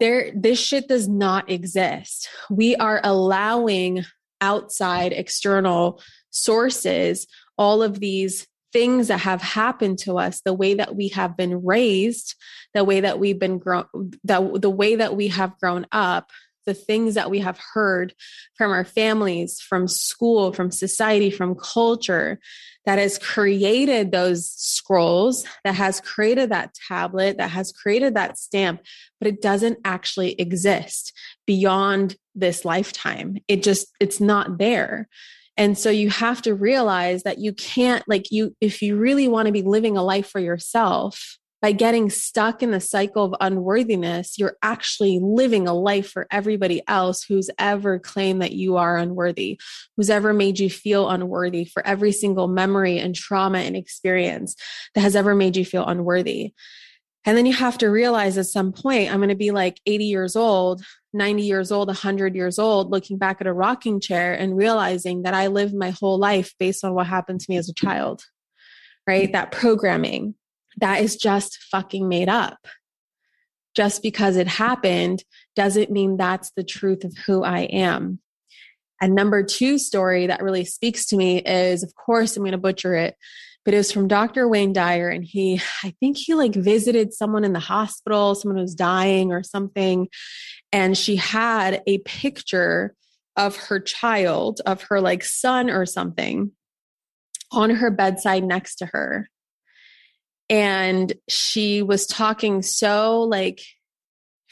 There, 0.00 0.32
this 0.34 0.58
shit 0.58 0.88
does 0.88 1.08
not 1.08 1.50
exist. 1.50 2.28
We 2.50 2.76
are 2.76 3.00
allowing 3.02 4.04
outside 4.40 5.12
external 5.12 6.00
sources 6.30 7.26
all 7.56 7.82
of 7.82 8.00
these 8.00 8.46
things 8.72 9.06
that 9.08 9.20
have 9.20 9.40
happened 9.40 9.98
to 10.00 10.18
us 10.18 10.40
the 10.44 10.52
way 10.52 10.74
that 10.74 10.96
we 10.96 11.08
have 11.08 11.36
been 11.36 11.64
raised 11.64 12.34
the 12.74 12.82
way 12.82 13.00
that 13.00 13.20
we've 13.20 13.38
been 13.38 13.58
grown 13.58 13.84
the, 14.24 14.58
the 14.60 14.68
way 14.68 14.96
that 14.96 15.14
we 15.14 15.28
have 15.28 15.56
grown 15.60 15.86
up 15.92 16.30
the 16.66 16.74
things 16.74 17.14
that 17.14 17.30
we 17.30 17.40
have 17.40 17.58
heard 17.72 18.14
from 18.56 18.70
our 18.70 18.84
families, 18.84 19.60
from 19.60 19.88
school, 19.88 20.52
from 20.52 20.70
society, 20.70 21.30
from 21.30 21.54
culture 21.54 22.38
that 22.86 22.98
has 22.98 23.18
created 23.18 24.12
those 24.12 24.50
scrolls, 24.50 25.44
that 25.64 25.74
has 25.74 26.00
created 26.00 26.50
that 26.50 26.74
tablet, 26.88 27.38
that 27.38 27.50
has 27.50 27.72
created 27.72 28.14
that 28.14 28.38
stamp, 28.38 28.82
but 29.18 29.28
it 29.28 29.40
doesn't 29.40 29.78
actually 29.84 30.32
exist 30.40 31.12
beyond 31.46 32.16
this 32.34 32.64
lifetime. 32.64 33.38
It 33.48 33.62
just, 33.62 33.88
it's 34.00 34.20
not 34.20 34.58
there. 34.58 35.08
And 35.56 35.78
so 35.78 35.88
you 35.88 36.10
have 36.10 36.42
to 36.42 36.54
realize 36.54 37.22
that 37.22 37.38
you 37.38 37.52
can't, 37.52 38.02
like, 38.08 38.30
you, 38.30 38.56
if 38.60 38.82
you 38.82 38.96
really 38.96 39.28
want 39.28 39.46
to 39.46 39.52
be 39.52 39.62
living 39.62 39.96
a 39.96 40.02
life 40.02 40.28
for 40.28 40.40
yourself, 40.40 41.38
by 41.64 41.72
getting 41.72 42.10
stuck 42.10 42.62
in 42.62 42.72
the 42.72 42.78
cycle 42.78 43.24
of 43.24 43.34
unworthiness, 43.40 44.38
you're 44.38 44.58
actually 44.60 45.18
living 45.22 45.66
a 45.66 45.72
life 45.72 46.10
for 46.10 46.26
everybody 46.30 46.82
else 46.86 47.24
who's 47.24 47.48
ever 47.58 47.98
claimed 47.98 48.42
that 48.42 48.52
you 48.52 48.76
are 48.76 48.98
unworthy, 48.98 49.58
who's 49.96 50.10
ever 50.10 50.34
made 50.34 50.58
you 50.58 50.68
feel 50.68 51.08
unworthy 51.08 51.64
for 51.64 51.80
every 51.86 52.12
single 52.12 52.48
memory 52.48 52.98
and 52.98 53.14
trauma 53.14 53.60
and 53.60 53.76
experience 53.76 54.56
that 54.94 55.00
has 55.00 55.16
ever 55.16 55.34
made 55.34 55.56
you 55.56 55.64
feel 55.64 55.86
unworthy. 55.86 56.52
And 57.24 57.34
then 57.34 57.46
you 57.46 57.54
have 57.54 57.78
to 57.78 57.88
realize 57.88 58.36
at 58.36 58.44
some 58.44 58.70
point, 58.70 59.10
I'm 59.10 59.20
going 59.20 59.30
to 59.30 59.34
be 59.34 59.50
like 59.50 59.80
80 59.86 60.04
years 60.04 60.36
old, 60.36 60.84
90 61.14 61.44
years 61.44 61.72
old, 61.72 61.88
100 61.88 62.36
years 62.36 62.58
old, 62.58 62.90
looking 62.90 63.16
back 63.16 63.40
at 63.40 63.46
a 63.46 63.54
rocking 63.54 64.02
chair 64.02 64.34
and 64.34 64.54
realizing 64.54 65.22
that 65.22 65.32
I 65.32 65.46
lived 65.46 65.74
my 65.74 65.94
whole 65.98 66.18
life 66.18 66.52
based 66.58 66.84
on 66.84 66.92
what 66.92 67.06
happened 67.06 67.40
to 67.40 67.50
me 67.50 67.56
as 67.56 67.70
a 67.70 67.74
child, 67.74 68.22
right? 69.06 69.32
That 69.32 69.50
programming 69.50 70.34
that 70.78 71.02
is 71.02 71.16
just 71.16 71.58
fucking 71.70 72.08
made 72.08 72.28
up. 72.28 72.58
Just 73.74 74.02
because 74.02 74.36
it 74.36 74.46
happened 74.46 75.24
doesn't 75.56 75.90
mean 75.90 76.16
that's 76.16 76.52
the 76.56 76.64
truth 76.64 77.04
of 77.04 77.16
who 77.26 77.42
I 77.42 77.60
am. 77.60 78.20
And 79.00 79.14
number 79.14 79.42
two 79.42 79.78
story 79.78 80.28
that 80.28 80.42
really 80.42 80.64
speaks 80.64 81.06
to 81.06 81.16
me 81.16 81.38
is, 81.38 81.82
of 81.82 81.94
course, 81.94 82.36
I'm 82.36 82.42
going 82.42 82.52
to 82.52 82.58
butcher 82.58 82.94
it, 82.94 83.16
but 83.64 83.74
it 83.74 83.78
was 83.78 83.90
from 83.90 84.08
Dr. 84.08 84.48
Wayne 84.48 84.72
Dyer. 84.72 85.08
And 85.08 85.24
he, 85.24 85.60
I 85.82 85.92
think 86.00 86.16
he 86.16 86.34
like 86.34 86.54
visited 86.54 87.12
someone 87.12 87.44
in 87.44 87.52
the 87.52 87.60
hospital, 87.60 88.34
someone 88.34 88.56
who 88.56 88.62
was 88.62 88.74
dying 88.74 89.32
or 89.32 89.42
something. 89.42 90.08
And 90.72 90.96
she 90.96 91.16
had 91.16 91.82
a 91.86 91.98
picture 91.98 92.94
of 93.36 93.56
her 93.56 93.80
child, 93.80 94.60
of 94.64 94.82
her 94.82 95.00
like 95.00 95.24
son 95.24 95.68
or 95.68 95.86
something 95.86 96.52
on 97.50 97.70
her 97.70 97.90
bedside 97.90 98.44
next 98.44 98.76
to 98.76 98.86
her. 98.86 99.28
And 100.50 101.12
she 101.28 101.82
was 101.82 102.06
talking 102.06 102.62
so 102.62 103.22
like 103.22 103.60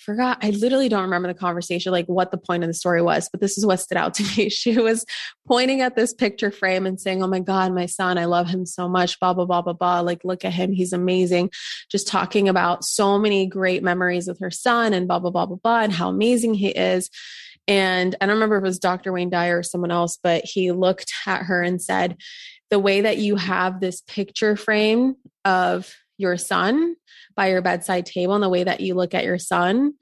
forgot 0.02 0.38
i 0.42 0.50
literally 0.50 0.88
don't 0.88 1.04
remember 1.04 1.28
the 1.28 1.38
conversation 1.38 1.92
like 1.92 2.06
what 2.06 2.30
the 2.32 2.38
point 2.38 2.64
of 2.64 2.68
the 2.68 2.74
story 2.74 3.00
was 3.00 3.28
but 3.30 3.40
this 3.40 3.56
is 3.56 3.64
what 3.64 3.78
stood 3.78 3.96
out 3.96 4.14
to 4.14 4.22
me. 4.36 4.48
She 4.48 4.76
was 4.78 5.04
pointing 5.46 5.80
at 5.80 5.94
this 5.94 6.12
picture 6.12 6.50
frame 6.50 6.86
and 6.86 7.00
saying 7.00 7.22
oh 7.22 7.28
my 7.28 7.40
god 7.40 7.72
my 7.72 7.86
son 7.86 8.18
i 8.18 8.24
love 8.24 8.48
him 8.48 8.66
so 8.66 8.88
much 8.88 9.18
blah 9.20 9.32
blah 9.32 9.44
blah 9.44 9.62
blah 9.62 9.72
blah. 9.72 10.00
Like 10.00 10.24
look 10.24 10.44
at 10.44 10.52
him 10.52 10.72
he's 10.72 10.92
amazing. 10.92 11.50
Just 11.90 12.08
talking 12.08 12.48
about 12.48 12.84
so 12.84 13.18
many 13.18 13.46
great 13.46 13.82
memories 13.82 14.26
with 14.26 14.40
her 14.40 14.50
son 14.50 14.92
and 14.92 15.06
blah 15.06 15.20
blah 15.20 15.30
blah 15.30 15.46
blah 15.46 15.58
blah 15.62 15.80
and 15.80 15.92
how 15.92 16.08
amazing 16.08 16.54
he 16.54 16.68
is. 16.68 17.08
And 17.68 18.16
I 18.20 18.26
don't 18.26 18.34
remember 18.34 18.56
if 18.56 18.62
it 18.62 18.66
was 18.66 18.80
Dr. 18.80 19.12
Wayne 19.12 19.30
Dyer 19.30 19.58
or 19.58 19.62
someone 19.62 19.92
else, 19.92 20.18
but 20.20 20.44
he 20.44 20.72
looked 20.72 21.12
at 21.26 21.44
her 21.44 21.62
and 21.62 21.80
said, 21.80 22.16
The 22.72 22.78
way 22.78 23.02
that 23.02 23.18
you 23.18 23.36
have 23.36 23.80
this 23.80 24.00
picture 24.00 24.56
frame 24.56 25.16
of 25.44 25.94
your 26.16 26.38
son 26.38 26.96
by 27.36 27.50
your 27.50 27.60
bedside 27.60 28.06
table 28.06 28.34
and 28.34 28.42
the 28.42 28.48
way 28.48 28.64
that 28.64 28.80
you 28.80 28.94
look 28.94 29.12
at 29.12 29.24
your 29.24 29.38
son 29.38 29.92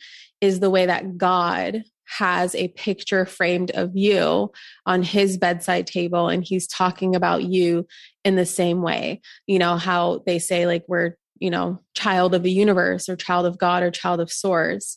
is 0.40 0.60
the 0.60 0.70
way 0.70 0.86
that 0.86 1.18
God 1.18 1.82
has 2.18 2.54
a 2.54 2.68
picture 2.68 3.26
framed 3.26 3.72
of 3.72 3.96
you 3.96 4.52
on 4.86 5.02
his 5.02 5.36
bedside 5.36 5.88
table 5.88 6.28
and 6.28 6.44
he's 6.44 6.68
talking 6.68 7.16
about 7.16 7.42
you 7.42 7.88
in 8.24 8.36
the 8.36 8.46
same 8.46 8.82
way. 8.82 9.20
You 9.48 9.58
know, 9.58 9.76
how 9.76 10.22
they 10.24 10.38
say, 10.38 10.66
like, 10.66 10.84
we're, 10.86 11.16
you 11.40 11.50
know, 11.50 11.80
child 11.94 12.34
of 12.34 12.44
the 12.44 12.52
universe 12.52 13.08
or 13.08 13.16
child 13.16 13.46
of 13.46 13.58
God 13.58 13.82
or 13.82 13.90
child 13.90 14.20
of 14.20 14.30
source. 14.30 14.96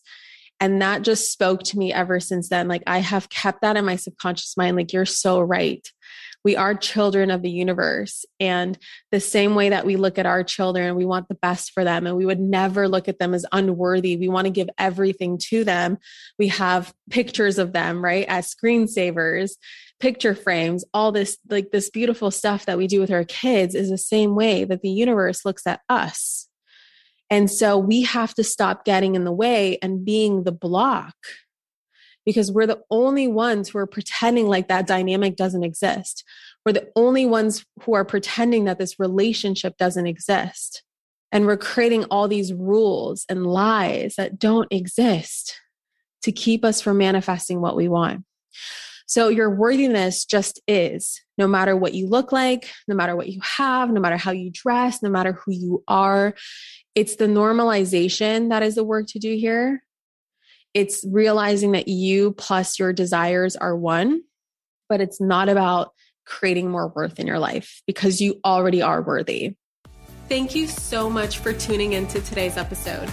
And 0.60 0.82
that 0.82 1.02
just 1.02 1.32
spoke 1.32 1.64
to 1.64 1.78
me 1.78 1.92
ever 1.92 2.20
since 2.20 2.50
then. 2.50 2.68
Like, 2.68 2.84
I 2.88 3.00
have 3.00 3.30
kept 3.30 3.62
that 3.62 3.78
in 3.78 3.86
my 3.86 3.96
subconscious 3.96 4.56
mind. 4.58 4.78
Like, 4.78 4.94
you're 4.94 5.06
so 5.06 5.42
right 5.42 5.88
we 6.44 6.56
are 6.56 6.76
children 6.76 7.32
of 7.32 7.42
the 7.42 7.50
universe. 7.50 8.26
And 8.40 8.78
the 9.12 9.20
same 9.20 9.56
way 9.56 9.70
that 9.70 9.86
we 9.86 9.96
look 9.96 10.18
at 10.18 10.26
our 10.26 10.44
children, 10.44 10.96
we 10.96 11.06
want 11.06 11.30
the 11.30 11.36
best 11.36 11.72
for 11.72 11.84
them 11.84 12.06
and 12.06 12.18
we 12.18 12.26
would 12.26 12.40
never 12.40 12.88
look 12.88 13.08
at 13.08 13.20
them 13.20 13.34
as 13.34 13.46
unworthy. 13.52 14.18
We 14.18 14.30
want 14.30 14.46
to 14.46 14.52
give 14.52 14.70
everything 14.78 15.38
to 15.50 15.64
them. 15.64 15.98
We 16.38 16.50
have 16.50 16.94
pictures 17.10 17.58
of 17.58 17.74
them, 17.74 18.04
right? 18.04 18.26
As 18.28 18.54
screensavers, 18.54 19.52
picture 20.00 20.36
frames, 20.36 20.84
all 20.94 21.12
this, 21.12 21.38
like 21.50 21.72
this 21.72 21.90
beautiful 21.90 22.30
stuff 22.30 22.66
that 22.66 22.78
we 22.78 22.88
do 22.88 23.00
with 23.00 23.12
our 23.12 23.24
kids 23.24 23.74
is 23.74 23.90
the 23.90 23.98
same 23.98 24.36
way 24.36 24.66
that 24.66 24.82
the 24.82 24.90
universe 24.90 25.46
looks 25.46 25.66
at 25.66 25.82
us. 25.88 26.50
And 27.30 27.50
so 27.50 27.78
we 27.78 28.04
have 28.04 28.36
to 28.36 28.44
stop 28.44 28.86
getting 28.86 29.16
in 29.16 29.24
the 29.24 29.32
way 29.32 29.80
and 29.82 30.06
being 30.06 30.44
the 30.44 30.52
block 30.52 31.16
because 32.26 32.52
we're 32.52 32.68
the 32.68 32.82
only 32.90 33.28
ones 33.28 33.70
who 33.70 33.78
are 33.78 33.88
pretending 33.88 34.48
like 34.48 34.68
that 34.68 34.88
dynamic 34.88 35.36
doesn't 35.36 35.64
exist. 35.64 36.24
We're 36.66 36.74
the 36.74 36.90
only 36.96 37.26
ones 37.26 37.66
who 37.84 37.94
are 37.94 38.06
pretending 38.06 38.66
that 38.66 38.80
this 38.80 39.00
relationship 39.00 39.78
doesn't 39.78 40.08
exist. 40.08 40.84
And 41.32 41.46
we're 41.46 41.58
creating 41.58 42.06
all 42.06 42.28
these 42.28 42.54
rules 42.54 43.26
and 43.28 43.46
lies 43.46 44.16
that 44.16 44.40
don't 44.40 44.72
exist 44.72 45.60
to 46.22 46.32
keep 46.32 46.64
us 46.64 46.80
from 46.80 46.98
manifesting 46.98 47.60
what 47.60 47.76
we 47.76 47.88
want. 47.88 48.24
So, 49.06 49.28
your 49.28 49.50
worthiness 49.50 50.26
just 50.26 50.62
is 50.68 51.22
no 51.38 51.48
matter 51.48 51.76
what 51.76 51.94
you 51.94 52.08
look 52.08 52.32
like, 52.32 52.72
no 52.88 52.96
matter 52.96 53.16
what 53.16 53.30
you 53.30 53.42
have, 53.42 53.92
no 53.92 54.00
matter 54.00 54.18
how 54.18 54.32
you 54.32 54.50
dress, 54.52 55.04
no 55.04 55.10
matter 55.10 55.34
who 55.34 55.52
you 55.52 55.84
are. 55.88 56.36
It's 56.96 57.18
the 57.18 57.26
normalization 57.26 58.50
that 58.50 58.64
is 58.64 58.76
the 58.76 58.84
work 58.84 59.08
to 59.10 59.20
do 59.20 59.36
here 59.36 59.83
it's 60.74 61.06
realizing 61.08 61.74
that 61.74 61.88
you 61.88 62.32
plus 62.34 62.80
your 62.80 62.94
desires 62.94 63.56
are 63.56 63.76
one, 63.76 64.22
but 64.90 65.02
it's 65.02 65.22
not 65.22 65.50
about 65.50 65.94
creating 66.26 66.70
more 66.70 66.88
worth 66.88 67.20
in 67.20 67.28
your 67.28 67.40
life 67.40 67.82
because 67.86 68.22
you 68.22 68.40
already 68.46 68.82
are 68.82 69.02
worthy. 69.02 69.56
Thank 70.30 70.56
you 70.56 70.68
so 70.68 71.10
much 71.10 71.40
for 71.40 71.54
tuning 71.54 71.94
into 71.94 72.22
today's 72.22 72.58
episode. 72.58 73.10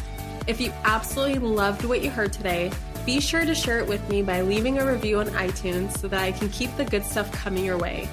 If 0.47 0.61
you 0.61 0.73
absolutely 0.85 1.39
loved 1.41 1.85
what 1.85 2.03
you 2.03 2.11
heard 2.11 2.33
today, 2.33 2.73
be 3.05 3.21
sure 3.21 3.45
to 3.45 3.55
share 3.55 3.79
it 3.79 3.87
with 3.87 4.07
me 4.09 4.23
by 4.23 4.43
leaving 4.43 4.79
a 4.79 4.87
review 4.87 5.19
on 5.19 5.27
iTunes 5.29 5.97
so 5.99 6.09
that 6.09 6.23
I 6.23 6.33
can 6.33 6.49
keep 6.51 6.75
the 6.77 6.85
good 6.85 7.05
stuff 7.05 7.31
coming 7.33 7.65
your 7.65 7.79
way. 7.79 8.09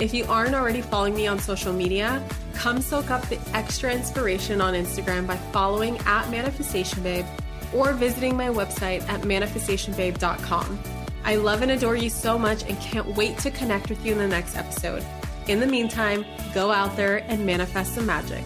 If 0.00 0.14
you 0.14 0.24
aren't 0.26 0.54
already 0.54 0.80
following 0.80 1.14
me 1.14 1.26
on 1.26 1.38
social 1.40 1.72
media, 1.72 2.24
come 2.54 2.80
soak 2.80 3.10
up 3.10 3.22
the 3.28 3.38
extra 3.52 3.92
inspiration 3.92 4.60
on 4.60 4.74
Instagram 4.74 5.26
by 5.26 5.36
following 5.36 5.98
at 5.98 6.30
Manifestation 6.30 7.02
Babe 7.02 7.26
or 7.74 7.92
visiting 7.92 8.36
my 8.36 8.48
website 8.48 9.06
at 9.08 9.22
manifestationbabe.com. 9.22 10.78
I 11.24 11.36
love 11.36 11.62
and 11.62 11.70
adore 11.70 11.96
you 11.96 12.10
so 12.10 12.38
much 12.38 12.62
and 12.64 12.78
can't 12.80 13.16
wait 13.16 13.38
to 13.38 13.50
connect 13.50 13.90
with 13.90 14.04
you 14.04 14.12
in 14.12 14.18
the 14.18 14.28
next 14.28 14.56
episode. 14.56 15.04
In 15.46 15.60
the 15.60 15.66
meantime, 15.66 16.24
go 16.54 16.70
out 16.70 16.96
there 16.96 17.18
and 17.28 17.44
manifest 17.44 17.94
some 17.94 18.06
magic. 18.06 18.44